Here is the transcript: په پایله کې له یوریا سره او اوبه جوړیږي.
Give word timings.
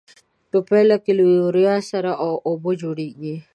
په 0.49 0.57
پایله 0.67 0.97
کې 1.03 1.11
له 1.17 1.23
یوریا 1.37 1.75
سره 1.91 2.11
او 2.23 2.31
اوبه 2.47 2.71
جوړیږي. 2.81 3.35